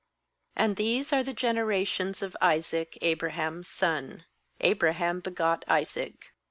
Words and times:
"And 0.55 0.77
these 0.77 1.13
are 1.13 1.21
the 1.21 1.31
generations 1.31 2.23
of 2.23 2.35
Isaac, 2.41 2.97
Abraham's 3.03 3.67
son: 3.67 4.25
Abraham 4.59 5.19
begot 5.19 5.63
Isaac. 5.67 6.31